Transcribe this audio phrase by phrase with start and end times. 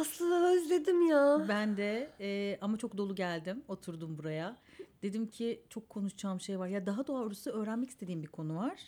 [0.00, 1.44] Aslı özledim ya.
[1.48, 3.62] Ben de e, ama çok dolu geldim.
[3.68, 4.56] Oturdum buraya.
[5.02, 6.68] Dedim ki çok konuşacağım şey var.
[6.68, 8.80] Ya daha doğrusu öğrenmek istediğim bir konu var.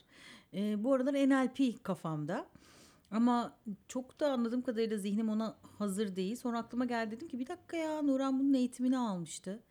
[0.55, 2.47] E, bu aralar NLP kafamda.
[3.11, 3.57] Ama
[3.89, 6.37] çok da anladığım kadarıyla zihnim ona hazır değil.
[6.37, 9.63] Sonra aklıma geldi dedim ki bir dakika ya Nuran bunun eğitimini almıştı.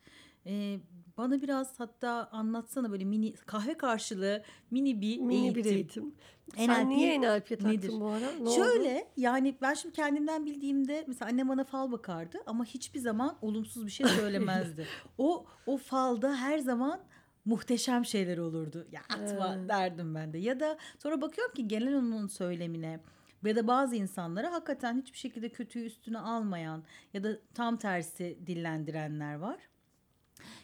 [0.45, 0.79] E,
[1.17, 5.63] bana biraz hatta anlatsana böyle mini kahve karşılığı mini bir Mini eğitim.
[5.63, 6.15] bir eğitim.
[6.55, 7.91] Sen NLP niye NLP taktın nedir?
[7.99, 8.31] bu ara?
[8.31, 8.55] Ne oldu?
[8.55, 13.85] Şöyle yani ben şimdi kendimden bildiğimde mesela annem bana fal bakardı ama hiçbir zaman olumsuz
[13.85, 14.87] bir şey söylemezdi.
[15.17, 16.99] o o falda her zaman
[17.45, 18.87] muhteşem şeyler olurdu.
[18.91, 19.67] Ya atma He.
[19.69, 20.37] derdim ben de.
[20.37, 22.99] Ya da sonra bakıyorum ki genel onun söylemine
[23.45, 26.83] ya da bazı insanlara hakikaten hiçbir şekilde kötüyü üstüne almayan
[27.13, 29.57] ya da tam tersi dillendirenler var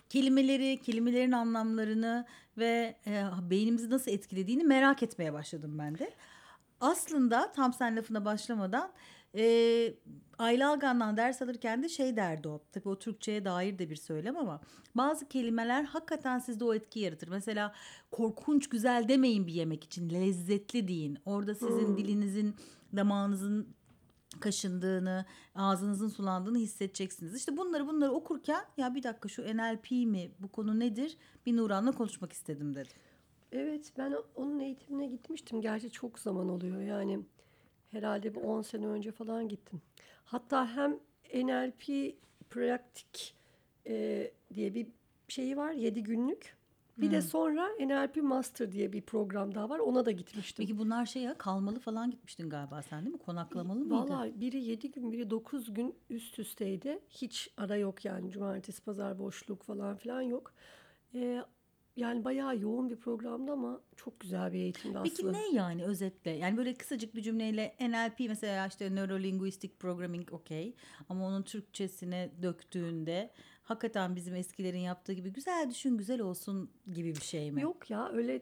[0.10, 2.26] kelimeleri, kelimelerin anlamlarını
[2.58, 6.14] ve e, beynimizi nasıl etkilediğini merak etmeye başladım ben de.
[6.82, 8.92] Aslında tam sen lafına başlamadan
[9.38, 9.94] e,
[10.38, 12.62] Ayla Algan'dan ders alırken de şey derdi o.
[12.72, 14.62] Tabii o Türkçe'ye dair de bir söylem ama
[14.96, 17.28] bazı kelimeler hakikaten sizde o etki yaratır.
[17.28, 17.74] Mesela
[18.12, 21.18] korkunç güzel demeyin bir yemek için lezzetli deyin.
[21.26, 21.98] Orada sizin Hmm.
[21.98, 22.56] dilinizin
[22.96, 23.76] damağınızın
[24.40, 25.26] kaşındığını,
[25.56, 27.36] ağzınızın sulandığını hissedeceksiniz.
[27.36, 31.18] İşte bunları bunları okurken ya bir dakika şu NLP mi bu konu nedir?
[31.46, 32.92] Bir Nuran'la konuşmak istedim dedim.
[33.52, 35.62] Evet ben onun eğitimine gitmiştim.
[35.62, 37.20] Gerçi çok zaman oluyor yani.
[37.92, 39.82] Herhalde bir 10 sene önce falan gittim.
[40.26, 41.00] Hatta hem
[41.34, 42.16] NLP
[42.50, 43.36] pratik
[43.88, 44.88] e, diye bir
[45.28, 46.57] şeyi var 7 günlük.
[46.98, 47.22] Bir de Hmm.
[47.22, 49.80] sonra NLP Master diye bir program daha var.
[49.80, 50.66] Ona da gitmiştim.
[50.66, 53.20] Peki bunlar şey ya kalmalı falan gitmiştin galiba sen değil mi?
[53.22, 53.94] Konaklamalı mıydı?
[53.94, 57.00] Vallahi biri 7 gün biri 9 gün üst üsteydi.
[57.10, 60.54] Hiç ara yok yani cumartesi pazar boşluk falan filan yok.
[61.16, 61.42] Ee,
[61.98, 65.32] yani bayağı yoğun bir programdı ama çok güzel bir eğitimdi Peki aslında.
[65.32, 66.32] ne yani özetle?
[66.32, 70.76] Yani böyle kısacık bir cümleyle NLP mesela işte Neurolinguistic Programming okey.
[71.10, 73.32] Ama onun Türkçesine döktüğünde
[73.68, 77.62] hakikaten bizim eskilerin yaptığı gibi güzel düşün güzel olsun gibi bir şey mi?
[77.62, 78.42] Yok ya öyle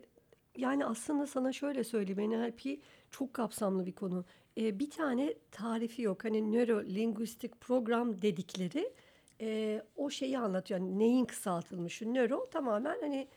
[0.58, 2.80] yani aslında sana şöyle söyleyeyim NLP
[3.12, 4.26] çok kapsamlı bir konu.
[4.58, 6.26] Ee, bir tane tarifi yok.
[6.26, 8.94] Hani nöro linguistic program dedikleri
[9.42, 10.80] e, o şeyi anlatıyor.
[10.80, 12.14] Yani neyin kısaltılmışı?
[12.14, 13.28] Nöro tamamen hani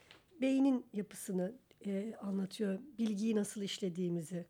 [0.40, 1.54] beynin yapısını
[1.86, 2.78] e, anlatıyor.
[2.98, 4.46] Bilgiyi nasıl işlediğimizi.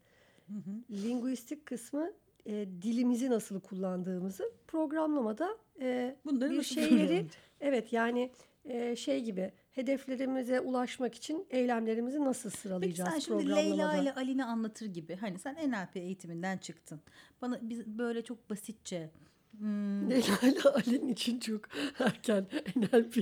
[0.91, 2.13] Linguistik kısmı
[2.47, 5.49] e, dilimizi nasıl kullandığımızı programlamada
[5.81, 7.27] e, Bunları bir şeyleri
[7.61, 8.31] evet yani
[8.65, 13.49] e, şey gibi hedeflerimize ulaşmak için eylemlerimizi nasıl Peki sıralayacağız sen şimdi?
[13.49, 17.01] Leyla ile Ali'ni anlatır gibi hani sen NLP eğitiminden çıktın.
[17.43, 19.11] Bana biz böyle çok basitçe
[19.59, 21.61] hmm, Leyla ile Ali'nin için çok
[21.99, 23.17] erken NLP.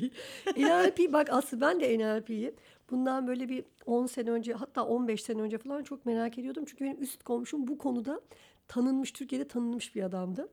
[0.56, 2.54] NLP bak aslında ben de NLP'yi
[2.90, 6.64] bundan böyle bir 10 sene önce hatta 15 sene önce falan çok merak ediyordum.
[6.66, 8.20] Çünkü benim üst komşum bu konuda
[8.68, 10.48] tanınmış, Türkiye'de tanınmış bir adamdı.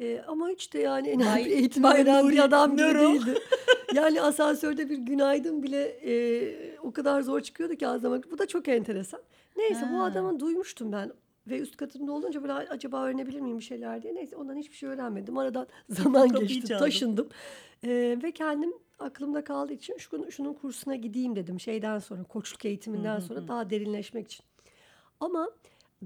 [0.00, 3.12] Ee, ama hiç de yani NLP Bay- eğitimi Bay veren Nuri bir adam gibi Nero.
[3.12, 3.34] değildi.
[3.94, 8.22] Yani asansörde bir günaydın bile e, o kadar zor çıkıyordu ki ağzıma.
[8.30, 9.20] Bu da çok enteresan.
[9.56, 10.04] Neyse bu Ha.
[10.04, 11.12] adamı duymuştum ben
[11.46, 14.14] ve üst katında olunca böyle acaba öğrenebilir miyim bir şeyler diye.
[14.14, 15.38] Neyse ondan hiçbir şey öğrenmedim.
[15.38, 17.28] Aradan zaman geçti, taşındım.
[17.84, 21.60] Ee, ve kendim aklımda kaldığı için şunun, şunun kursuna gideyim dedim.
[21.60, 23.48] Şeyden sonra, koçluk eğitiminden Hı hı sonra hı.
[23.48, 24.44] daha derinleşmek için.
[25.20, 25.50] Ama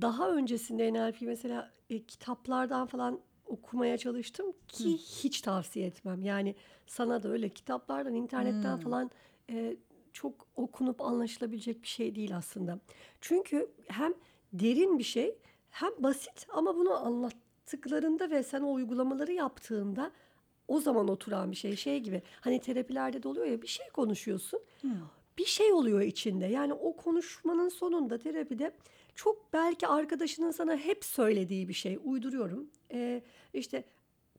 [0.01, 6.23] daha öncesinde NLP mesela e, kitaplardan falan okumaya çalıştım ki hiç tavsiye etmem.
[6.23, 6.55] Yani
[6.87, 8.83] sana da öyle kitaplardan, internetten Hmm.
[8.83, 9.11] falan
[9.51, 9.77] e,
[10.13, 12.79] çok okunup anlaşılabilecek bir şey değil aslında.
[13.21, 14.15] Çünkü hem
[14.53, 15.39] derin bir şey
[15.71, 20.11] hem basit ama bunu anlattıklarında ve sen o uygulamaları yaptığında
[20.69, 21.77] o zaman oturan bir şey.
[21.77, 24.91] Şey gibi hani terapilerde de oluyor ya bir şey konuşuyorsun hmm.
[25.39, 26.47] bir şey oluyor içinde.
[26.47, 28.73] Yani o konuşmanın sonunda terapide
[29.15, 32.71] çok belki arkadaşının sana hep söylediği bir şey uyduruyorum.
[32.93, 33.23] Ee,
[33.55, 33.85] işte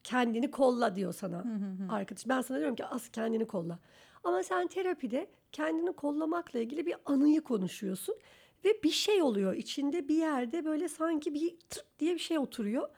[0.03, 1.45] kendini kolla diyor sana
[1.89, 2.27] arkadaş.
[2.27, 3.79] Ben sana diyorum ki as kendini kolla.
[4.23, 8.15] Ama sen terapide kendini kollamakla ilgili bir anıyı konuşuyorsun
[8.65, 12.89] ve bir şey oluyor içinde bir yerde böyle sanki bir tık diye bir şey oturuyor.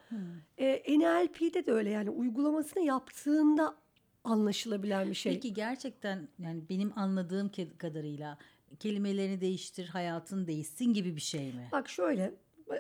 [0.58, 3.76] Ee, NLP'de de öyle yani uygulamasını yaptığında
[4.24, 5.34] anlaşılabilen bir şey.
[5.34, 8.38] Peki gerçekten yani benim anladığım kadarıyla
[8.80, 11.70] kelimelerini değiştir hayatın değişsin gibi bir şey mi?
[11.72, 12.34] Bak şöyle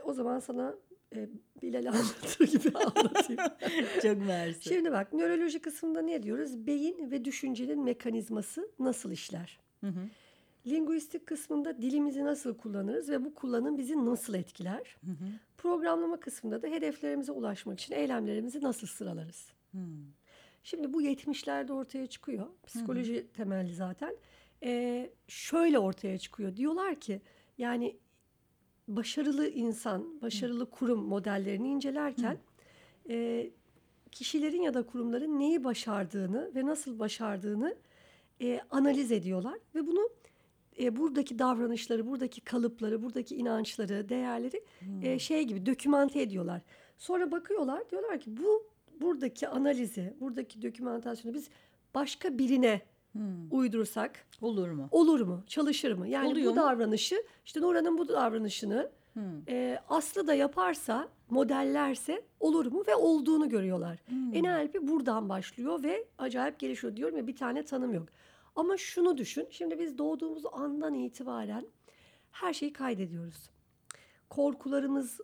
[0.03, 0.75] o zaman sana
[1.15, 1.29] e,
[1.61, 3.41] Bilal anlatır gibi anlatayım.
[4.01, 4.69] Çok mersi.
[4.69, 6.67] Şimdi bak nöroloji kısmında ne diyoruz?
[6.67, 9.59] Beyin ve düşüncenin mekanizması nasıl işler?
[9.81, 10.09] Hı hı.
[10.67, 14.97] Linguistik kısmında dilimizi nasıl kullanırız ve bu kullanım bizi nasıl etkiler?
[15.05, 15.25] Hı hı.
[15.57, 19.51] Programlama kısmında da hedeflerimize ulaşmak için eylemlerimizi nasıl sıralarız?
[19.71, 19.81] Hmm.
[20.63, 22.47] Şimdi bu 70'lerde ortaya çıkıyor.
[22.67, 24.15] Psikoloji temelli zaten.
[24.63, 26.55] Ee, şöyle ortaya çıkıyor.
[26.55, 27.21] Diyorlar ki
[27.57, 27.97] yani
[28.87, 32.37] başarılı insan, başarılı kurum modellerini incelerken
[33.09, 33.49] e,
[34.11, 37.75] kişilerin ya da kurumların neyi başardığını ve nasıl başardığını
[38.41, 40.09] e, analiz ediyorlar ve bunu
[40.79, 44.63] e, buradaki davranışları, buradaki kalıpları, buradaki inançları, değerleri
[45.01, 46.61] e, şey gibi dokümante ediyorlar.
[46.97, 48.67] Sonra bakıyorlar diyorlar ki bu
[49.01, 51.49] buradaki analizi, buradaki dokümantasyonu biz
[51.95, 52.81] başka birine
[53.51, 54.87] uydursak Olur mu?
[54.91, 55.43] olur mu?
[55.47, 56.07] Çalışır mı?
[56.07, 56.61] Yani Oluyor bu mu?
[56.61, 58.91] davranışı işte Nurhan'ın bu davranışını
[59.47, 62.83] e, Aslı da yaparsa, modellerse olur mu?
[62.87, 63.99] Ve olduğunu görüyorlar.
[64.33, 66.95] NLP buradan başlıyor ve acayip gelişiyor.
[66.95, 68.07] Diyorum ya bir tane tanım yok.
[68.55, 69.47] Ama şunu düşün.
[69.49, 71.65] Şimdi biz doğduğumuz andan itibaren
[72.31, 73.49] her şeyi kaydediyoruz.
[74.29, 75.19] Korkularımız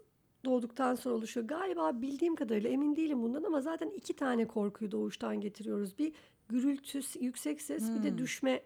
[0.46, 1.48] doğduktan sonra oluşuyor.
[1.48, 5.98] Galiba bildiğim kadarıyla emin değilim bundan ama zaten iki tane korkuyu doğuştan getiriyoruz.
[5.98, 6.14] Bir
[6.50, 8.64] gürültü, yüksek ses bir de düşme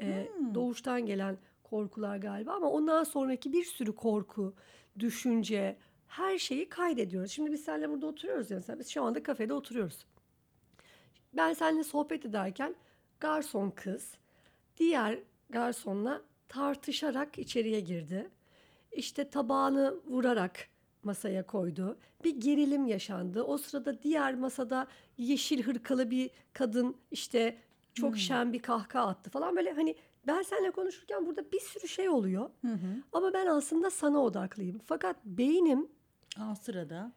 [0.00, 4.54] e, doğuştan gelen korkular galiba ama ondan sonraki bir sürü korku,
[4.98, 5.76] düşünce,
[6.06, 7.30] her şeyi kaydediyoruz.
[7.30, 10.06] Şimdi biz seninle burada oturuyoruz ya mesela biz şu anda kafede oturuyoruz.
[11.32, 12.74] Ben seninle sohbet ederken
[13.20, 14.14] garson kız
[14.76, 15.18] diğer
[15.50, 18.30] garsonla tartışarak içeriye girdi.
[18.92, 20.68] İşte tabağını vurarak
[21.02, 21.98] masaya koydu.
[22.24, 23.42] Bir gerilim yaşandı.
[23.42, 24.86] O sırada diğer masada
[25.18, 27.56] yeşil hırkalı bir kadın işte
[27.94, 32.08] çok şen bir kahkaha attı falan böyle hani ben seninle konuşurken burada bir sürü şey
[32.08, 32.50] oluyor.
[33.12, 34.80] Ama ben aslında sana odaklıyım.
[34.86, 35.88] Fakat beynim
[36.40, 37.12] Aa, sırada.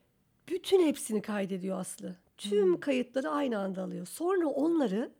[0.49, 2.15] bütün hepsini kaydediyor Aslı.
[2.37, 4.05] Tüm kayıtları aynı anda alıyor.
[4.05, 5.11] Sonra onları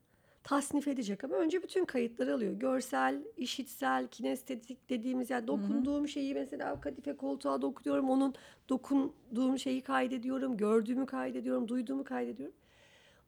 [0.44, 2.54] tasnif edecek ama önce bütün kayıtları alıyor.
[2.54, 8.10] Görsel, işitsel, kinestetik dediğimiz yani dokunduğum şeyi mesela kadife koltuğa dokunuyorum.
[8.10, 8.36] Onun
[8.70, 10.58] dokunduğum şeyi kaydediyorum.
[10.58, 11.68] Gördüğümü kaydediyorum.
[11.68, 12.56] Duyduğumu kaydediyorum.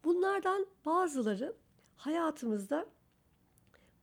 [0.04, 1.54] Bunlardan bazıları
[1.96, 2.86] hayatımızda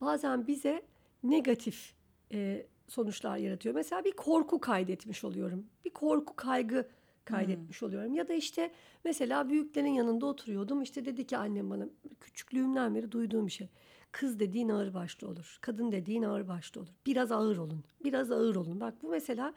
[0.00, 0.82] bazen bize
[1.22, 1.94] negatif
[2.32, 3.74] e, sonuçlar yaratıyor.
[3.74, 5.66] Mesela bir korku kaydetmiş oluyorum.
[5.84, 6.88] Bir korku kaygı
[7.30, 8.14] kaydetmiş oluyorum.
[8.14, 8.70] Ya da işte
[9.04, 10.82] mesela büyüklerin yanında oturuyordum.
[10.82, 11.84] İşte dedi ki annem bana
[12.20, 13.68] küçüklüğümden beri duyduğum bir şey.
[14.12, 15.58] Kız dediğin ağır başlı olur.
[15.60, 16.90] Kadın dediğin ağır başlı olur.
[17.06, 17.84] Biraz ağır olun.
[18.04, 18.80] Biraz ağır olun.
[18.80, 19.54] Bak bu mesela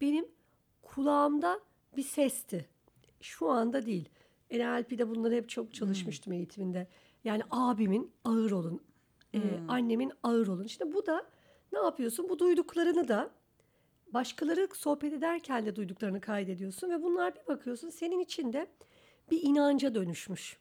[0.00, 0.24] benim
[0.82, 1.60] kulağımda
[1.96, 2.66] bir sesti.
[3.20, 4.08] Şu anda değil.
[4.50, 6.86] NLP'de bunları hep çok çalışmıştım eğitiminde.
[7.24, 8.80] Yani abimin ağır olun.
[9.34, 10.64] e, annemin ağır olun.
[10.64, 11.26] İşte bu da
[11.72, 12.28] ne yapıyorsun?
[12.28, 13.30] Bu duyduklarını da
[14.14, 18.66] başkaları sohbet ederken de duyduklarını kaydediyorsun ve bunlar bir bakıyorsun senin içinde
[19.30, 20.56] bir inanca dönüşmüş.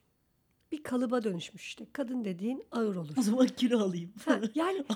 [0.71, 1.85] Bir kalıba dönüşmüş işte.
[1.93, 3.13] Kadın dediğin ağır olur.
[3.19, 4.13] O zaman kilo alayım.
[4.25, 4.83] Ha, yani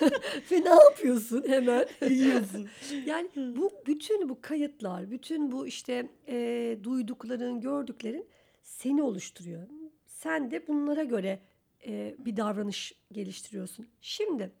[0.50, 1.86] ve ne yapıyorsun hemen?
[2.10, 2.68] Yiyorsun.
[3.06, 8.26] Yani bu bütün bu kayıtlar, bütün bu işte e, duydukların, gördüklerin
[8.62, 9.68] seni oluşturuyor.
[10.06, 11.40] Sen de bunlara göre
[11.86, 13.86] e, bir davranış geliştiriyorsun.
[14.00, 14.52] Şimdi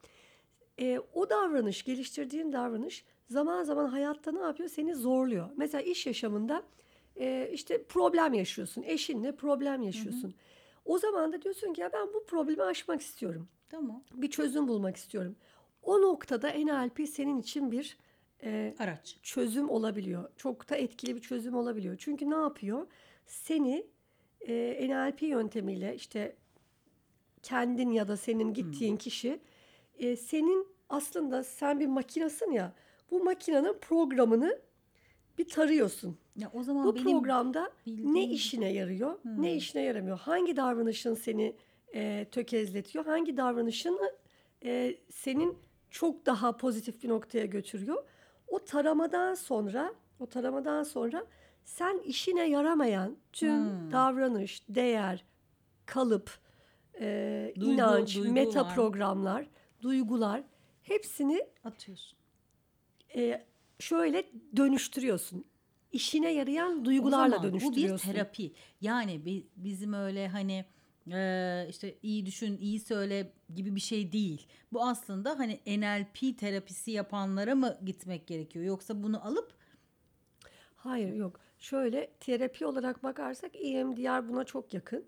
[0.80, 4.68] e, o davranış, geliştirdiğin davranış zaman zaman hayatta ne yapıyor?
[4.68, 5.50] Seni zorluyor.
[5.56, 6.62] Mesela iş yaşamında
[7.16, 8.82] e, işte problem yaşıyorsun.
[8.82, 10.34] Eşinle problem yaşıyorsun.
[10.84, 14.02] O zaman da diyorsun ki ya ben bu problemi aşmak istiyorum Tamam.
[14.14, 15.36] bir çözüm bulmak istiyorum.
[15.82, 17.98] O noktada NLP senin için bir
[18.42, 19.16] e, Araç.
[19.22, 20.30] çözüm olabiliyor.
[20.36, 21.96] Çok da etkili bir çözüm olabiliyor.
[21.98, 22.86] Çünkü ne yapıyor?
[23.26, 23.86] Seni
[24.40, 26.36] e, NLP yöntemiyle işte
[27.42, 29.40] kendin ya da senin gittiğin kişi
[29.98, 32.72] e, senin aslında sen bir makinasın ya
[33.10, 34.58] bu makinenin programını
[35.38, 36.18] bir tarıyorsun.
[36.36, 40.18] Ya o zaman Bu benim programda ne bildiğim- işine yarıyor, ne işine yaramıyor?
[40.18, 41.56] Hangi davranışın seni
[41.94, 43.04] e, tökezletiyor?
[43.06, 44.00] Hangi davranışın
[44.64, 45.58] e, senin
[45.90, 48.04] çok daha pozitif bir noktaya götürüyor?
[48.48, 51.24] O taramadan sonra, o taramadan sonra
[51.64, 55.24] sen işine yaramayan tüm davranış, değer,
[55.86, 56.30] kalıp,
[57.00, 57.04] e,
[57.56, 58.74] Duygu- inanç, duygu meta var.
[58.74, 59.46] programlar,
[59.82, 60.42] duygular
[60.88, 62.18] hepsini atıyorsun.
[63.16, 63.46] e,
[63.78, 64.24] şöyle
[64.56, 65.44] dönüştürüyorsun.
[65.92, 68.12] İşine yarayan duygularla zaman Bu bir dönüştürüyorsun.
[68.12, 68.52] terapi.
[68.80, 70.64] Yani bi- bizim öyle hani
[71.12, 74.46] e, işte iyi düşün, iyi söyle gibi bir şey değil.
[74.72, 78.64] Bu aslında hani NLP terapisi yapanlara mı gitmek gerekiyor?
[78.64, 79.52] Yoksa bunu alıp
[80.76, 81.40] Hayır yok.
[81.58, 85.04] Şöyle terapi olarak bakarsak EMDR buna çok yakın.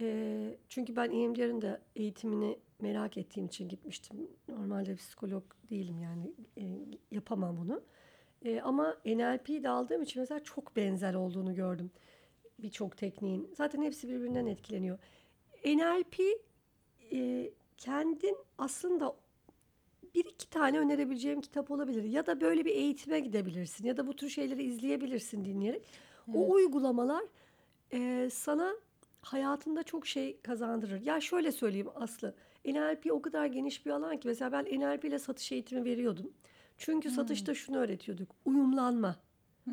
[0.00, 4.30] E, çünkü ben EMDR'ın da eğitimini merak ettiğim için gitmiştim.
[4.48, 6.64] Normalde psikolog değilim yani e,
[7.10, 7.82] yapamam bunu.
[8.44, 11.90] E, ama NLP'yi de aldığım için mesela çok benzer olduğunu gördüm.
[12.58, 13.50] Birçok tekniğin.
[13.56, 14.98] Zaten hepsi birbirinden etkileniyor.
[15.64, 16.20] NLP
[17.12, 19.16] e, kendin aslında
[20.14, 22.02] bir iki tane önerebileceğim kitap olabilir.
[22.04, 23.86] Ya da böyle bir eğitime gidebilirsin.
[23.86, 25.82] Ya da bu tür şeyleri izleyebilirsin dinleyerek.
[26.34, 27.24] O uygulamalar
[27.92, 28.72] e, sana
[29.22, 31.00] hayatında çok şey kazandırır.
[31.02, 32.34] Ya şöyle söyleyeyim Aslı.
[32.64, 34.28] NLP o kadar geniş bir alan ki.
[34.28, 36.32] Mesela ben NLP ile satış eğitimi veriyordum.
[36.78, 38.28] Çünkü satışta şunu öğretiyorduk.
[38.44, 39.16] Uyumlanma.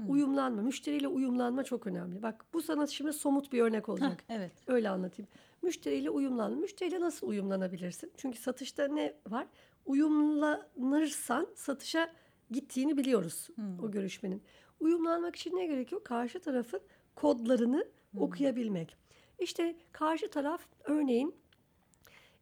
[0.08, 2.22] Uyumlanma, müşteriyle uyumlanma çok önemli.
[2.22, 4.24] Bak bu sana şimdi somut bir örnek olacak.
[4.28, 4.52] Heh, evet.
[4.68, 5.30] Öyle anlatayım.
[5.62, 6.54] Müşteriyle uyumlan.
[6.58, 8.12] Müşteriyle nasıl uyumlanabilirsin?
[8.18, 9.48] Çünkü satışta ne var?
[9.86, 12.14] Uyumlanırsan satışa
[12.52, 13.48] gittiğini biliyoruz
[13.84, 14.44] o görüşmenin.
[14.80, 16.04] Uyumlanmak için ne gerekiyor?
[16.04, 16.82] Karşı tarafın
[17.16, 17.88] kodlarını
[18.18, 18.96] okuyabilmek.
[19.40, 21.36] İşte karşı taraf örneğin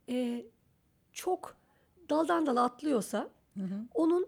[0.09, 0.45] e,
[1.13, 1.57] çok
[2.09, 3.29] daldan dala atlıyorsa
[3.93, 4.27] onun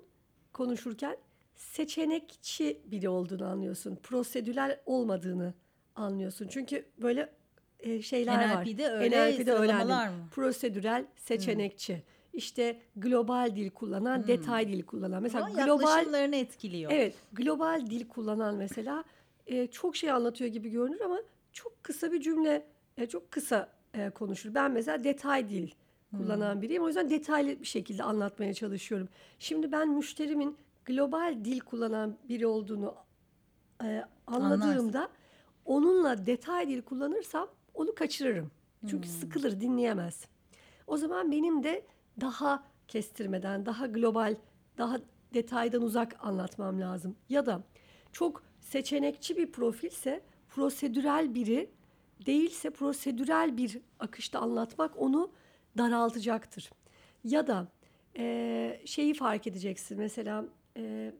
[0.53, 1.17] konuşurken
[1.56, 3.96] seçenekçi biri olduğunu anlıyorsun.
[3.96, 5.53] Prosedürel olmadığını
[5.96, 6.48] anlıyorsun.
[6.48, 7.34] Çünkü böyle
[7.79, 8.65] e, şeyler var.
[8.65, 10.19] NLP'de öyle sıralamalar öğrendim.
[10.19, 10.29] mı?
[10.31, 12.03] Prosedürel, seçenekçi.
[12.34, 15.24] İşte global dil kullanan, detay dil kullanan.
[15.24, 16.91] Mesela Ama global yaklaşımlarını etkiliyor.
[16.91, 19.03] Evet, global dil kullanan mesela
[19.48, 21.19] e, çok şey anlatıyor gibi görünür ama
[21.53, 22.65] çok kısa bir cümle,
[22.98, 24.55] e, çok kısa e, konuşur.
[24.55, 25.69] Ben mesela detay dil
[26.17, 26.84] kullanan biriyim.
[26.84, 29.10] O yüzden detaylı bir şekilde anlatmaya çalışıyorum.
[29.39, 32.96] Şimdi ben müşterimin global dil kullanan biri olduğunu
[33.84, 35.10] e, anladığımda
[35.65, 38.51] onunla detay dil kullanırsam onu kaçırırım.
[38.89, 40.25] Çünkü sıkılır, dinleyemez.
[40.88, 41.86] O zaman benim de
[42.22, 44.36] daha kestirmeden, daha global,
[44.77, 45.00] daha
[45.34, 47.15] detaydan uzak anlatmam lazım.
[47.29, 47.63] Ya da
[48.12, 51.69] çok seçenekçi bir profilse prosedürel biri
[52.25, 55.31] değilse prosedürel bir akışta anlatmak onu
[55.77, 56.69] daraltacaktır.
[57.24, 57.67] Ya da
[58.15, 61.13] eee, şeyi fark edeceksin mesela eee,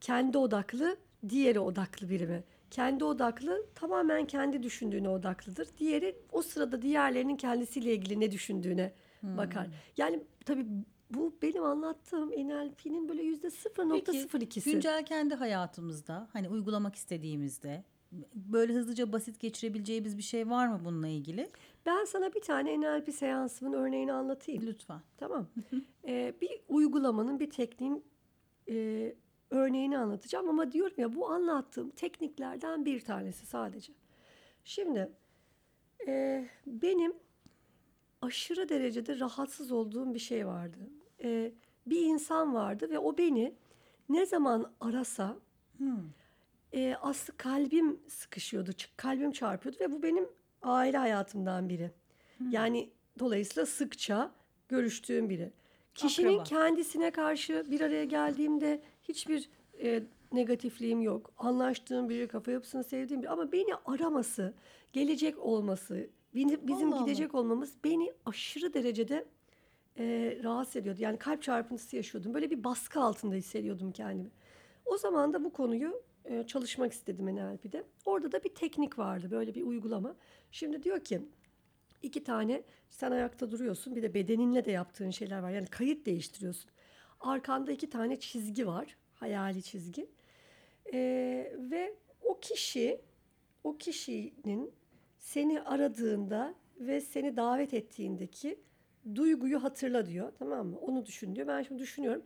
[0.00, 0.96] kendi odaklı,
[1.28, 2.42] diğeri odaklı biri mi?
[2.70, 5.68] Kendi odaklı tamamen kendi düşündüğüne odaklıdır.
[5.78, 9.66] Diğeri o sırada diğerlerinin kendisiyle ilgili ne düşündüğüne bakar.
[9.96, 10.66] Yani tabii
[11.10, 14.72] bu benim anlattığım NLP'nin böyle yüzde Peki 0.02'si.
[14.72, 17.84] güncel kendi hayatımızda hani uygulamak istediğimizde
[18.34, 21.50] böyle hızlıca basit geçirebileceğimiz bir şey var mı bununla ilgili?
[21.86, 24.66] Ben sana bir tane NLP seansımın örneğini anlatayım.
[24.66, 25.00] Lütfen.
[25.16, 25.46] Tamam.
[26.06, 28.04] Ee, bir uygulamanın, bir tekniğin
[28.68, 29.14] e,
[29.50, 33.92] örneğini anlatacağım ama diyorum ya bu anlattığım tekniklerden bir tanesi sadece.
[34.64, 35.12] Şimdi
[36.06, 37.12] e, benim
[38.22, 40.78] aşırı derecede rahatsız olduğum bir şey vardı.
[41.24, 41.52] E,
[41.86, 43.54] bir insan vardı ve o beni
[44.08, 45.36] ne zaman arasa
[46.72, 50.28] e, aslında kalbim sıkışıyordu, kalbim çarpıyordu ve bu benim
[50.62, 51.90] aile hayatımdan biri.
[52.50, 54.30] Yani dolayısıyla sıkça
[54.68, 55.52] görüştüğüm biri.
[55.94, 56.44] Kişinin Akraba.
[56.44, 59.48] kendisine karşı bir araya geldiğimde hiçbir
[59.82, 60.02] e,
[60.32, 61.32] negatifliğim yok.
[61.38, 64.54] Anlaştığım biri, kafa yapısını sevdiğim biri ama beni araması,
[64.92, 67.04] gelecek olması, beni- bizim Allah Allah.
[67.04, 69.24] gidecek olmamız beni aşırı derecede
[69.98, 70.98] e, rahatsız ediyordu.
[71.02, 72.34] Yani kalp çarpıntısı yaşıyordum.
[72.34, 74.30] Böyle bir baskı altında hissediyordum kendimi.
[74.86, 77.84] O zaman da bu konuyu e, çalışmak istedim NLP'de.
[78.04, 80.16] Orada da bir teknik vardı, böyle bir uygulama.
[80.50, 81.22] Şimdi diyor ki
[82.02, 85.50] iki tane sen ayakta duruyorsun, bir de bedeninle de yaptığın şeyler var.
[85.50, 86.70] Yani kayıt değiştiriyorsun.
[87.20, 90.06] Arkanda iki tane çizgi var, hayali çizgi.
[90.92, 90.98] E,
[91.70, 93.00] ve o kişi,
[93.64, 94.70] o kişinin
[95.18, 98.58] seni aradığında ve seni davet ettiğindeki
[99.14, 100.32] duyguyu hatırla diyor.
[100.38, 100.78] Tamam mı?
[100.78, 101.46] Onu düşün diyor.
[101.46, 102.22] Ben şimdi düşünüyorum.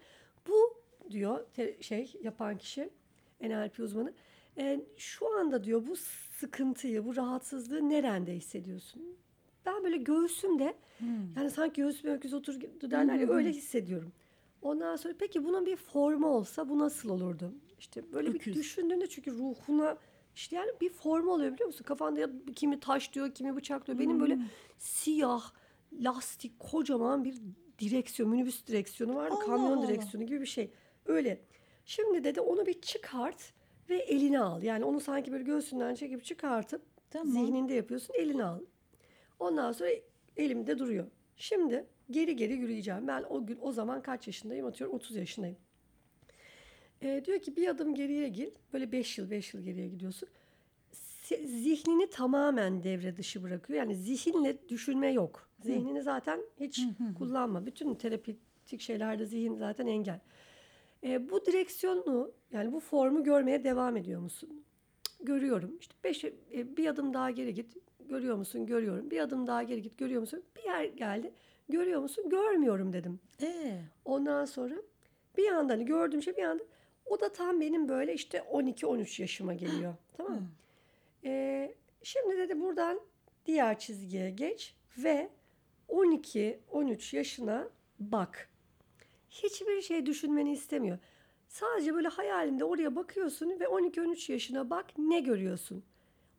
[0.49, 1.47] Bu diyor
[1.81, 2.91] şey yapan kişi
[3.41, 4.13] NLP uzmanı.
[4.59, 5.97] "e, şu anda diyor bu
[6.41, 9.17] sıkıntıyı, bu rahatsızlığı nerende hissediyorsun?
[9.67, 10.75] Ben böyle göğsümde
[11.37, 14.13] yani sanki göğsüme öküz oturdu derler ya öyle hissediyorum.
[14.65, 17.53] Ondan sonra peki bunun bir formu olsa bu nasıl olurdu?
[17.79, 18.55] İşte böyle Öküz.
[18.55, 19.97] bir düşündüğünde çünkü ruhuna
[20.35, 21.85] işte yani bir formu oluyor biliyor musun?
[21.85, 23.99] Kafanda ya kimi taş diyor, kimi bıçak diyor.
[23.99, 24.39] Benim böyle
[24.79, 25.53] siyah,
[25.93, 27.35] lastik, kocaman bir
[27.79, 29.29] direksiyon, minibüs direksiyonu var.
[29.31, 29.89] Allah Kamyon Allah.
[29.89, 30.71] direksiyonu gibi bir şey.
[31.07, 31.41] Öyle.
[31.85, 33.53] Şimdi dedi onu bir çıkart
[33.89, 34.63] ve eline al.
[34.63, 37.33] Yani onu sanki böyle göğsünden çekip çıkartıp Tamam.
[37.33, 38.59] zihninde yapıyorsun, eline al.
[39.39, 39.91] Ondan sonra
[40.37, 41.07] elimde duruyor.
[41.37, 43.09] Şimdi geri geri yürüyeceğim.
[43.09, 44.67] Ben o gün o zaman kaç yaşındayım?
[44.67, 45.57] Atıyorum 30 yaşındayım.
[47.03, 48.53] Ee, diyor ki bir adım geriye gir.
[48.73, 50.29] Böyle 5 yıl 5 yıl geriye gidiyorsun.
[51.45, 53.79] Zihnini tamamen devre dışı bırakıyor.
[53.79, 55.49] Yani zihinle düşünme yok.
[55.61, 56.81] Zihnini zaten hiç
[57.19, 57.67] kullanma.
[57.67, 60.21] Bütün terapötik şeylerde zihin zaten engel.
[61.05, 64.65] Ee, bu direksiyonu yani bu formu görmeye devam ediyor musun?
[65.23, 65.77] Görüyorum.
[65.81, 67.77] İşte beş, e, bir adım daha geri git.
[68.09, 68.67] Görüyor musun?
[68.67, 69.11] Görüyorum.
[69.11, 69.99] Bir adım daha geri git.
[69.99, 70.43] Görüyor musun?
[70.57, 71.33] Bir yer geldi.
[71.69, 72.29] Görüyor musun?
[72.31, 73.21] Görmüyorum dedim.
[73.43, 74.75] Ee, Ondan sonra
[75.37, 76.65] bir anda hani gördüğüm şey bir anda
[77.07, 79.95] o da tam benim böyle işte 12-13 yaşıma geliyor.
[80.17, 80.49] tamam mı?
[81.25, 83.01] Ee, şimdi dedi buradan
[83.47, 85.29] diğer çizgiye geç ve
[85.89, 87.69] 12-13 yaşına
[87.99, 88.49] bak.
[89.31, 90.99] Hiçbir şey düşünmeni istemiyor.
[91.49, 95.85] Sadece böyle hayalinde oraya bakıyorsun ve 12-13 yaşına bak ne görüyorsun?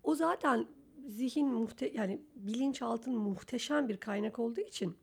[0.03, 0.67] O zaten
[1.08, 4.96] zihin muhte yani bilinçaltının muhteşem bir kaynak olduğu için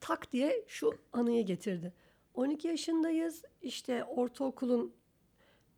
[0.00, 1.92] tak diye şu anıyı getirdi.
[2.34, 4.94] 12 yaşındayız işte ortaokulun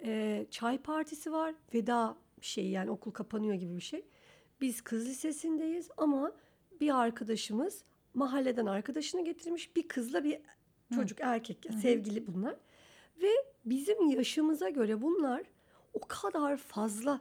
[0.02, 1.54] e, çay partisi var.
[1.74, 4.04] Veda şeyi yani okul kapanıyor gibi bir şey.
[4.60, 6.32] Biz kız lisesindeyiz ama
[6.80, 7.84] bir arkadaşımız
[8.14, 9.76] mahalleden arkadaşını getirmiş.
[9.76, 10.40] Bir kızla bir
[10.94, 12.56] çocuk erkek ya, sevgili bunlar.
[13.22, 13.30] Ve
[13.64, 15.42] bizim yaşımıza göre bunlar
[15.94, 17.20] o kadar fazla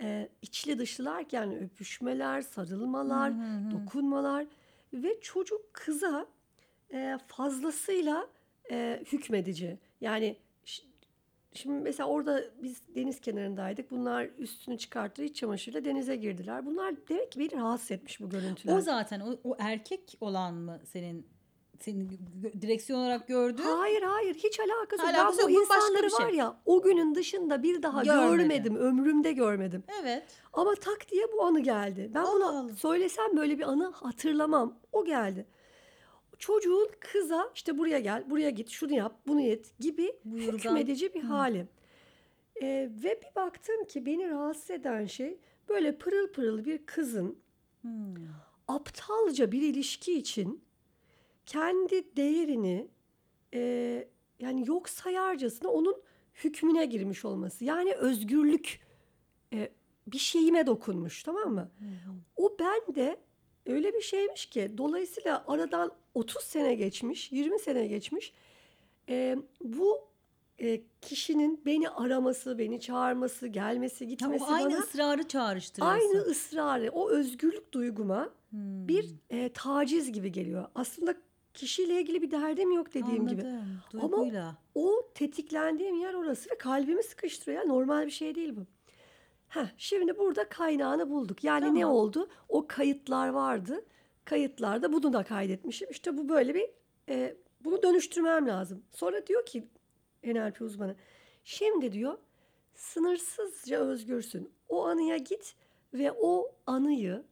[0.00, 3.32] e, içli dışlılar ki yani öpüşmeler, sarılmalar,
[3.70, 4.46] dokunmalar
[4.92, 6.26] ve çocuk kıza
[6.92, 8.26] e, fazlasıyla
[8.70, 9.78] e, hükmedici.
[10.00, 10.36] Yani
[11.52, 13.90] şimdi mesela orada biz deniz kenarındaydık.
[13.90, 16.66] Bunlar üstünü çıkarttı iç çamaşırıyla denize girdiler.
[16.66, 18.76] Bunlar demek ki beni rahatsız etmiş bu görüntüler.
[18.76, 21.26] O zaten o, o erkek olan mı senin
[21.80, 22.20] senin
[22.60, 23.62] direksiyon olarak gördüğün?
[23.62, 25.14] Hayır hayır hiç alakası yok.
[25.14, 26.26] Alakası ben bu insanları şey.
[26.26, 28.36] var ya o günün dışında bir daha Görmedi.
[28.36, 28.76] görmedim.
[28.76, 29.84] Ömrümde görmedim.
[30.02, 30.22] Evet.
[30.52, 32.10] Ama tak diye bu anı geldi.
[32.14, 32.72] Ben bunu Allah Allah.
[32.72, 34.78] söylesem böyle bir anı hatırlamam.
[34.92, 35.46] O geldi.
[36.38, 40.52] Çocuğun kıza işte buraya gel, buraya git, şunu yap, bunu et gibi Buyurgan.
[40.58, 41.66] hükmedici bir hali.
[42.62, 45.38] Ee, ve bir baktım ki beni rahatsız eden şey
[45.68, 47.38] böyle pırıl pırıl bir kızın
[47.80, 48.14] Hmm.
[48.68, 50.64] aptalca bir ilişki için
[51.46, 52.88] kendi değerini
[53.54, 54.08] e,
[54.40, 56.02] yani yok sayarcasına onun
[56.34, 57.64] hükmüne girmiş olması.
[57.64, 58.80] Yani özgürlük
[59.52, 59.70] e,
[60.06, 61.70] bir şeyime dokunmuş tamam mı?
[62.36, 63.16] O bende
[63.66, 68.32] öyle bir şeymiş ki dolayısıyla aradan 30 sene geçmiş, 20 sene geçmiş.
[69.08, 70.00] E, bu
[70.60, 76.00] e, kişinin beni araması, beni çağırması, gelmesi, gitmesi o aynı bana ısrarı çağrıştırıyorsun.
[76.00, 78.88] aynı ısrarı, o özgürlük duyguma Hmm.
[78.88, 80.64] bir e, taciz gibi geliyor.
[80.74, 81.14] Aslında
[81.54, 83.42] kişiyle ilgili bir derdim yok dediğim gibi.
[83.42, 83.80] Anladım.
[84.00, 84.56] Ama Duyguyla.
[84.74, 87.62] O tetiklendiğim yer orası ve kalbimi sıkıştırıyor.
[87.62, 88.60] Ya, normal bir şey değil bu.
[89.48, 91.44] Heh, şimdi burada kaynağını bulduk.
[91.44, 91.96] Yani ne Tamam.
[91.96, 92.28] oldu?
[92.48, 93.84] O kayıtlar vardı.
[94.26, 95.90] Kayıtlarda bunu da kaydetmişim.
[95.90, 96.70] İşte bu böyle bir
[97.08, 98.82] e, bunu dönüştürmem lazım.
[98.92, 99.68] Sonra diyor ki
[100.24, 100.96] NLP uzmanı
[101.44, 102.18] şimdi diyor
[102.74, 104.50] sınırsızca özgürsün.
[104.68, 105.54] O anıya git
[105.94, 107.24] ve o anıyı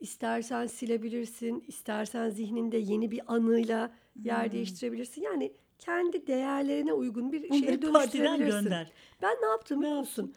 [0.00, 5.22] istersen silebilirsin, istersen zihninde yeni bir anıyla yer değiştirebilirsin.
[5.22, 8.62] Yani kendi değerlerine uygun bir şeye dönüştürebilirsin.
[8.62, 8.92] gönder.
[9.22, 10.34] Ben ne yaptım biliyor musun?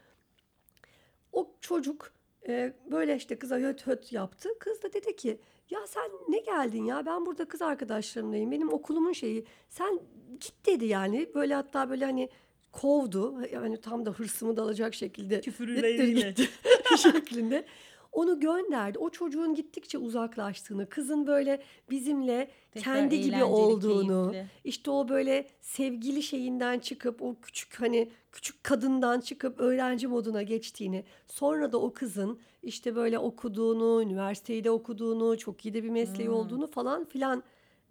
[1.31, 2.12] O çocuk
[2.47, 4.49] e, böyle işte kıza höt höt yaptı.
[4.59, 7.05] Kız da dedi ki ya sen ne geldin ya?
[7.05, 9.45] Ben burada kız arkadaşlarımlayım benim okulumun şeyi.
[9.69, 9.99] Sen
[10.39, 11.29] git dedi yani.
[11.35, 12.29] Böyle hatta böyle hani
[12.71, 13.41] kovdu.
[13.53, 16.29] Yani tam da hırsımı da alacak şekilde Küfürleriyle.
[16.29, 17.65] "Gittir, git" şeklinde
[18.13, 18.97] onu gönderdi.
[18.99, 24.49] O çocuğun gittikçe uzaklaştığını, kızın böyle bizimle Tekrar kendi gibi olduğunu, keyifli.
[24.63, 31.03] işte o böyle sevgili şeyinden çıkıp o küçük hani küçük kadından çıkıp öğrenci moduna geçtiğini,
[31.27, 36.27] sonra da o kızın işte böyle okuduğunu, üniversiteyi de okuduğunu, çok iyi de bir mesleği
[36.29, 36.35] Hmm.
[36.35, 37.43] olduğunu falan filan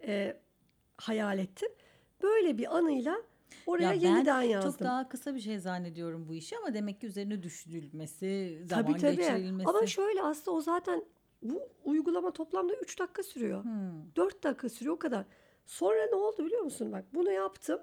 [0.07, 0.37] e,
[0.97, 1.69] hayal ettim.
[2.21, 3.15] Böyle bir anıyla
[3.65, 4.71] oraya Ya yeniden yazdım.
[4.71, 9.01] Çok daha kısa bir şey zannediyorum bu işi ama demek ki üzerine düşünülmesi, zaman Tabii
[9.01, 9.15] tabii.
[9.15, 9.69] geçirilmesi.
[9.69, 11.03] Ama şöyle aslında o zaten
[11.41, 13.63] bu uygulama toplamda 3 dakika sürüyor.
[13.63, 14.15] Hmm.
[14.15, 15.25] 4 dakika sürüyor o kadar.
[15.65, 16.91] Sonra ne oldu biliyor musun?
[16.91, 17.79] Bak bunu yaptım.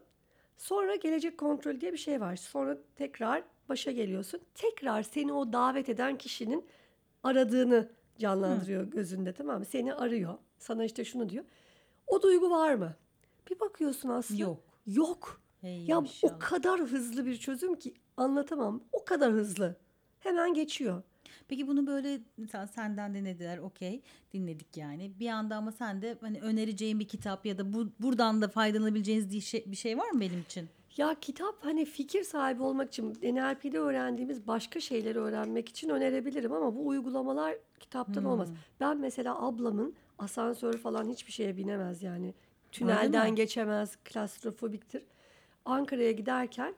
[0.56, 2.37] Sonra gelecek kontrol diye bir şey var.
[2.37, 4.40] Sonra tekrar başa geliyorsun.
[4.54, 6.66] Tekrar seni o davet eden kişinin
[7.22, 9.64] aradığını canlandırıyor gözünde tamam mı?
[9.64, 10.35] Seni arıyor.
[10.59, 11.44] Sana işte şunu diyor.
[12.06, 12.94] O duygu var mı?
[13.50, 14.42] Bir bakıyorsun aslında.
[14.42, 14.59] Yok.
[14.87, 15.40] Yok.
[15.61, 16.35] Hey Ya maşallah.
[16.35, 18.83] o kadar hızlı bir çözüm ki anlatamam.
[18.92, 19.77] O kadar hızlı.
[20.20, 21.03] Hemen geçiyor.
[21.49, 25.12] Peki bunu böyle mesela senden dinlediler okey dinledik yani.
[25.20, 29.31] Bir anda ama sen de hani önereceğin bir kitap ya da bu, buradan da faydalanabileceğiniz
[29.31, 30.68] bir şey, bir şey var mı benim için?
[30.96, 36.75] Ya kitap hani fikir sahibi olmak için NLP'de öğrendiğimiz başka şeyleri öğrenmek için önerebilirim ama
[36.77, 38.49] bu uygulamalar kitaptan olmaz.
[38.81, 42.35] Ben mesela ablamın asansör falan hiçbir şeye binemez yani.
[42.73, 43.35] Tünelden mi?
[43.35, 45.03] geçemez, klastrofobiktir.
[45.64, 46.75] Ankara'ya giderken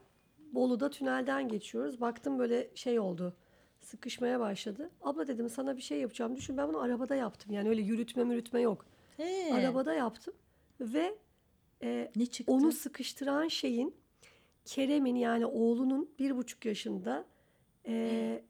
[0.52, 2.00] Bolu'da tünelden geçiyoruz.
[2.00, 3.36] Baktım böyle şey oldu.
[3.80, 4.90] Sıkışmaya başladı.
[5.02, 6.36] Abla dedim sana bir şey yapacağım.
[6.36, 7.52] Düşün ben bunu arabada yaptım.
[7.52, 8.86] Yani öyle yürütme mürütme yok.
[9.16, 10.34] He, Arabada yaptım
[10.80, 11.14] ve
[11.82, 12.52] e, ne çıktı?
[12.52, 13.94] onu sıkıştıran şeyin
[14.64, 17.24] Kerem'in yani oğlunun bir buçuk yaşında
[17.86, 18.42] e,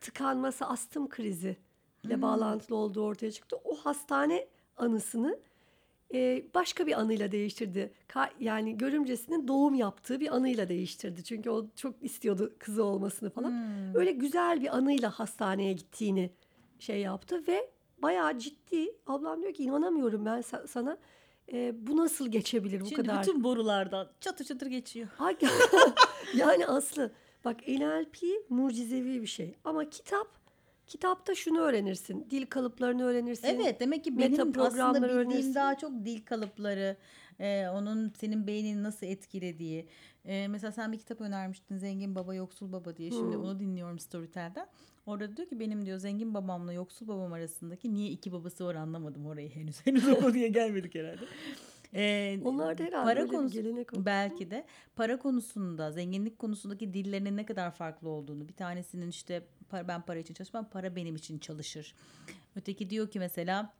[0.00, 1.56] tıkanması astım krizi
[2.04, 3.56] ile bağlantılı olduğu ortaya çıktı.
[3.64, 5.38] O hastane anısını
[6.14, 7.92] e, başka bir anıyla değiştirdi.
[8.08, 11.24] Ka- yani görümcesinin doğum yaptığı bir anıyla değiştirdi.
[11.24, 13.50] Çünkü o çok istiyordu kızı olmasını falan.
[13.50, 13.94] Hmm.
[13.94, 16.30] Öyle güzel bir anıyla hastaneye gittiğini
[16.78, 17.70] şey yaptı ve
[18.02, 18.92] bayağı ciddi.
[19.06, 20.98] Ablam diyor ki inanamıyorum ben sa- sana.
[21.52, 23.22] E, bu nasıl geçebilir bu Şimdi kadar?
[23.22, 25.08] bütün borulardan çatır çatır geçiyor.
[26.34, 27.12] Yani Aslı
[27.44, 28.18] bak NLP
[28.48, 30.28] mucizevi bir şey ama kitap
[30.88, 33.48] kitapta şunu öğrenirsin dil kalıplarını öğrenirsin.
[33.48, 35.54] Evet demek ki meta benim programları aslında bildiğim öğrenirsin.
[35.54, 36.96] daha çok dil kalıpları,
[37.40, 39.86] e, onun senin beynini nasıl etkilediği.
[40.24, 43.10] E, mesela sen bir kitap önermiştin Zengin Baba Yoksul Baba diye.
[43.10, 43.42] Şimdi Hmm.
[43.44, 44.66] onu dinliyorum Storytel'den.
[45.06, 49.26] Orada diyor ki benim diyor zengin babamla yoksul babam arasındaki niye iki babası var anlamadım
[49.26, 49.76] orayı henüz.
[49.86, 51.24] Henüz o konuya gelmedik herhalde.
[51.94, 54.04] E, Onlar da herhalde para bir konusu gelenek o.
[54.04, 54.64] belki de
[54.96, 60.18] para konusunda zenginlik konusundaki dillerinin ne kadar farklı olduğunu bir tanesinin işte para, ben para
[60.18, 61.94] için çalışmam para benim için çalışır.
[62.56, 63.74] Öteki diyor ki mesela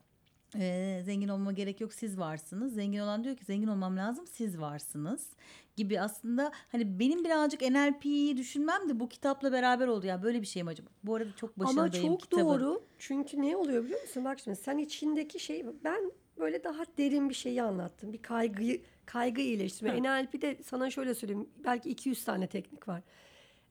[0.59, 2.75] e, zengin olmama gerek yok siz varsınız.
[2.75, 5.29] Zengin olan diyor ki zengin olmam lazım siz varsınız
[5.77, 10.47] gibi aslında hani benim birazcık NLP'yi düşünmem de bu kitapla beraber oldu ya böyle bir
[10.47, 10.89] şey mi acaba?
[11.05, 12.45] Bu arada çok Ama başındayım çok kitabın.
[12.45, 12.83] doğru.
[12.99, 14.25] Çünkü ne oluyor biliyor musun?
[14.25, 18.13] Bak şimdi sen içindeki şey ben böyle daha derin bir şeyi anlattım.
[18.13, 19.99] Bir kaygıyı kaygı iyileştirme.
[19.99, 20.03] Hı.
[20.03, 21.49] NLP'de sana şöyle söyleyeyim.
[21.65, 23.03] Belki 200 tane teknik var.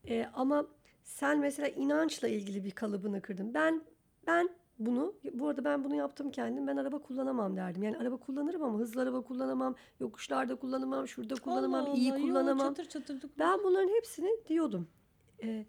[0.08, 0.68] Ee, ama
[1.04, 3.54] sen mesela inançla ilgili bir kalıbını kırdın.
[3.54, 3.82] Ben
[4.28, 4.50] ben
[4.80, 6.68] bunu bu arada ben bunu yaptım kendim.
[6.68, 7.84] Ben araba kullanamam derdim.
[7.84, 9.76] Yani araba kullanırım ama hızlı araba kullanamam.
[10.00, 11.08] Yokuşlarda kullanamam.
[11.08, 11.86] Şurada kullanamam.
[11.86, 12.74] Allah iyi Allah, yo, kullanamam.
[12.74, 14.88] çatır çatır Ben bunların hepsini diyordum.
[15.44, 15.66] Ee,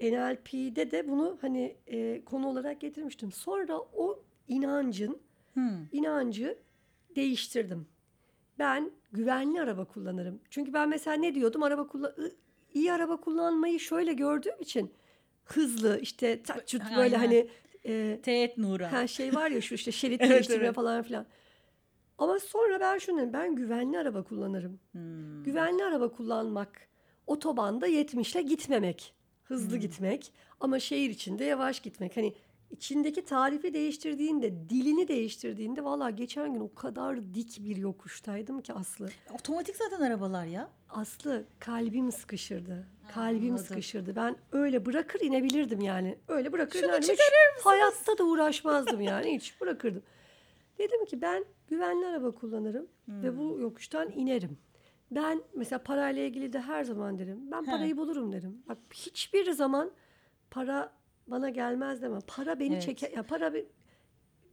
[0.00, 3.32] NLP'de de bunu hani e, konu olarak getirmiştim.
[3.32, 5.18] Sonra o inancın
[5.54, 5.86] Hmm.
[5.92, 6.58] inancı
[7.16, 7.86] değiştirdim.
[8.58, 10.40] Ben güvenli araba kullanırım.
[10.50, 11.62] Çünkü ben mesela ne diyordum?
[11.62, 12.12] Araba kullan
[12.74, 14.92] iyi araba kullanmayı şöyle gördüğüm için
[15.44, 17.18] hızlı işte tat çut böyle Aynen.
[17.18, 17.48] hani
[17.86, 18.92] e, Teğet Nura.
[18.92, 20.74] her şey var ya şu işte şerit Evet, değiştirme evet.
[20.74, 21.26] falan filan.
[22.18, 24.80] Ama sonra ben şunu dedim, ben güvenli araba kullanırım.
[24.92, 25.44] Hmm.
[25.44, 26.88] Güvenli araba kullanmak,
[27.26, 29.80] otobanda 70 ile gitmemek, hızlı Hmm.
[29.80, 32.16] gitmek ama şehir içinde yavaş gitmek.
[32.16, 32.34] Hani
[32.70, 39.08] içindeki tarifi değiştirdiğinde, dilini değiştirdiğinde valla geçen gün o kadar dik bir yokuştaydım ki Aslı.
[39.34, 40.70] Otomatik zaten arabalar ya.
[40.88, 42.86] Aslı kalbim sıkışırdı.
[43.14, 43.58] Kalbim anladım.
[43.66, 44.16] sıkışırdı.
[44.16, 46.18] Ben öyle bırakır inebilirdim yani.
[46.28, 47.08] Öyle bırakır Şunu inerdim.
[47.08, 49.34] Çıkarır Hayatta da uğraşmazdım yani.
[49.34, 50.02] Hiç bırakırdım.
[50.78, 53.60] Dedim ki ben güvenli araba kullanırım ve bu Hmm.
[53.60, 54.58] yokuştan inerim.
[55.10, 57.50] Ben mesela parayla ilgili de her zaman derim.
[57.52, 58.62] Ben parayı bulurum derim.
[58.68, 59.90] Bak hiçbir zaman
[60.50, 60.92] para
[61.26, 62.20] bana gelmez demem.
[62.26, 62.82] Para beni Evet.
[62.82, 63.10] çeker.
[63.10, 63.66] Ya para be-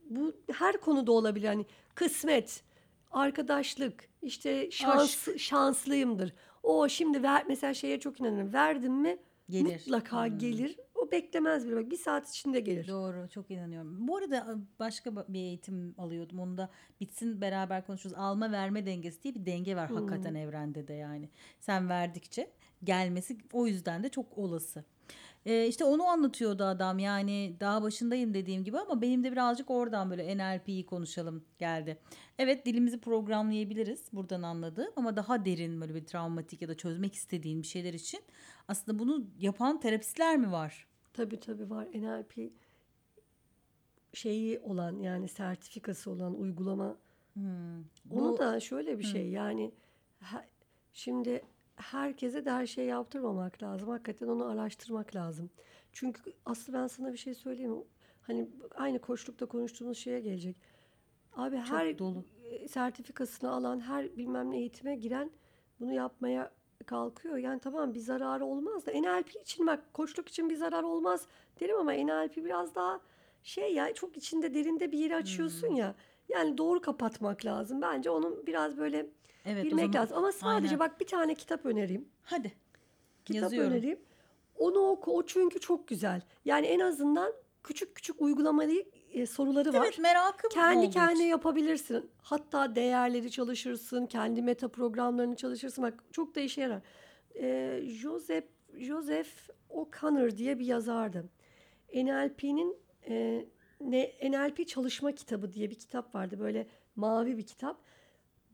[0.09, 1.45] bu her konuda olabilir.
[1.45, 2.63] Yani kısmet,
[3.11, 6.33] arkadaşlık, işte şans şanslıyımdır.
[6.63, 8.53] O şimdi ver mesela şeye çok inanırım.
[8.53, 9.17] Verdim mi
[9.49, 9.65] Gelir.
[9.73, 10.37] mutlaka Hmm.
[10.37, 10.77] gelir.
[10.95, 11.75] O beklemez bile.
[11.75, 12.87] Bak bir saat içinde gelir.
[12.87, 14.07] Doğru çok inanıyorum.
[14.07, 16.39] Bu arada e, başka ba- bir eğitim alıyordum.
[16.39, 18.15] Onu da bitsin beraber konuşuruz.
[18.17, 21.29] Alma verme dengesi diye bir denge var hakikaten evrende de yani.
[21.59, 22.51] Sen verdikçe
[22.83, 24.85] gelmesi o yüzden de çok olası.
[25.47, 30.09] Ee, işte onu anlatıyordu adam yani daha başındayım dediğim gibi ama benim de birazcık oradan
[30.09, 31.97] böyle NLP'yi konuşalım geldi.
[32.39, 37.61] Evet dilimizi programlayabiliriz buradan anladığım ama daha derin böyle bir travmatik ya da çözmek istediğin
[37.61, 38.19] bir şeyler için
[38.67, 40.87] aslında bunu yapan terapistler mi var?
[41.13, 41.87] Tabii tabii var.
[41.93, 42.51] NLP
[44.13, 46.97] şeyi olan yani sertifikası olan uygulama.
[47.33, 47.77] Hmm.
[48.11, 49.71] Onu Bu- da şöyle bir şey yani
[50.93, 51.41] şimdi
[51.77, 53.89] herkese de her şeyi yaptırmamak lazım.
[53.89, 55.49] Hakikaten onu araştırmak lazım.
[55.93, 57.83] Çünkü aslında ben sana bir şey söyleyeyim mi?
[58.21, 60.55] Hani aynı koçlukta konuştuğumuz şeye gelecek.
[61.35, 62.25] Abi her dolu.
[62.43, 65.31] e, sertifikasını alan her bilmem ne eğitime giren
[65.79, 66.51] bunu yapmaya
[66.85, 67.37] kalkıyor.
[67.37, 71.27] Yani tamam bir zararı olmaz da NLP için bak koçluk için bir zarar olmaz
[71.59, 72.99] derim ama NLP biraz daha
[73.43, 75.95] şey ya çok içinde derinde bir yeri açıyorsun ya.
[76.29, 77.81] Yani doğru kapatmak lazım.
[77.81, 79.05] Bence onun biraz böyle
[79.47, 80.17] Evet, bilmek zaman- lazım.
[80.17, 80.79] Ama sadece Aynen.
[80.79, 82.09] bak bir tane kitap önereyim.
[82.23, 82.51] Hadi.
[83.25, 83.71] Kitap Yazıyorum.
[83.71, 83.99] önereyim.
[84.57, 85.17] Onu oku.
[85.17, 86.21] O çünkü çok güzel.
[86.45, 87.33] Yani en azından
[87.63, 88.83] küçük küçük uygulamalı
[89.13, 89.83] e, soruları var.
[89.85, 91.23] Evet merakım Kendi kendine için.
[91.29, 92.09] yapabilirsin.
[92.21, 95.83] Hatta değerleri çalışırsın, kendi meta programlarını çalışırsın.
[95.83, 96.81] Bak çok da işe yarar.
[97.35, 98.45] Ee, Joseph
[98.77, 99.29] Joseph
[99.69, 101.29] O'Connor diye bir yazardı.
[101.93, 102.77] NLP'nin
[103.09, 103.45] e,
[103.81, 106.39] ne NLP çalışma kitabı diye bir kitap vardı.
[106.39, 107.81] Böyle mavi bir kitap.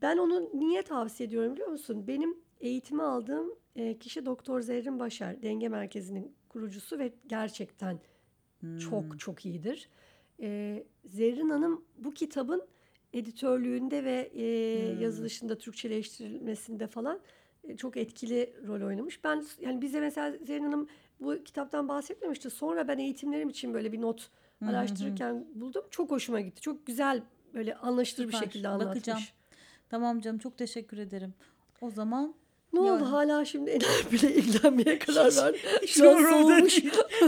[0.04, 2.06] Ben onu niye tavsiye ediyorum biliyor musun?
[2.06, 8.00] Benim eğitimi aldığım e, kişi Doktor Zerrin Başar, Denge Merkezi'nin kurucusu ve gerçekten
[8.60, 8.78] Hmm.
[8.78, 9.88] çok çok iyidir.
[10.40, 12.62] Ee, Zerrin Hanım bu kitabın
[13.12, 15.00] editörlüğünde ve e, Hmm.
[15.02, 17.20] yazılışında Türkçeleştirilmesinde falan
[17.64, 19.24] e, çok etkili rol oynamış.
[19.24, 20.88] Ben yani bize mesela Zerrin Hanım
[21.20, 22.50] bu kitaptan bahsetmemişti.
[22.50, 24.30] Sonra ben eğitimlerim için böyle bir not
[24.62, 24.70] hı.
[24.70, 25.84] araştırırken buldum.
[25.90, 26.60] Çok hoşuma gitti.
[26.60, 27.22] Çok güzel
[27.54, 28.46] böyle anlaşılır bir Süper.
[28.46, 28.88] şekilde anlatmış.
[28.96, 29.20] Bakacağım.
[29.90, 31.34] Tamam canım çok teşekkür ederim.
[31.80, 32.34] O zaman
[32.72, 33.04] Ne oldu Yani.
[33.04, 35.54] hala şimdi NLP ile ilgilenmeye karar Hiç- ver.
[35.82, 36.78] hiç Şu an soğumuş,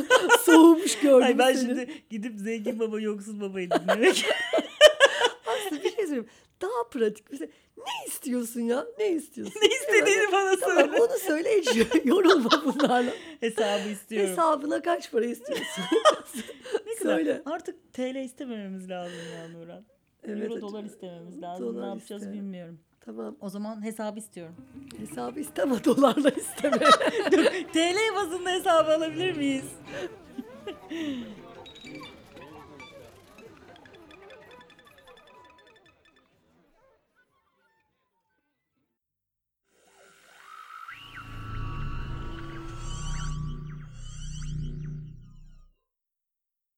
[0.45, 1.61] soğumuş gördüm Ay ben seni.
[1.67, 4.25] şimdi gidip zengin baba yoksul babayı dinlemek.
[5.47, 6.29] Aslında bir şey söyleyeyim.
[6.63, 7.31] Daha pratik.
[7.31, 8.87] Mesela ne istiyorsun ya?
[8.99, 9.61] Ne istiyorsun?
[9.63, 11.03] ne istediğini bana Tamam söyle.
[11.03, 11.49] onu söyle
[12.05, 13.11] yorulma bunlarla.
[13.41, 14.31] Hesabı istiyorum.
[14.31, 15.85] Hesabına kaç para istiyorsun?
[16.87, 17.17] ne kadar?
[17.17, 17.43] söyle.
[17.47, 19.85] Artık TL istemememiz lazım ya Nurhan.
[20.27, 21.67] Evet, Euro dolar istememiz lazım.
[21.67, 22.35] Dolar ne yapacağız iste.
[22.35, 22.79] bilmiyorum.
[23.01, 23.37] Tamam.
[23.41, 24.55] O zaman hesabı istiyorum.
[24.99, 26.79] Hesabı isteme dolarla isteme.
[27.73, 29.73] TL bazında hesabı alabilir miyiz?